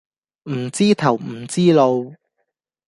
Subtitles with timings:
[0.49, 2.15] 唔知頭唔知路